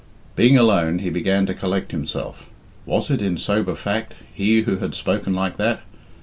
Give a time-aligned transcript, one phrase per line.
[0.35, 2.49] Being alone, he began to collect himself.
[2.87, 5.81] Was it, in sober fact, he who had spoken like that?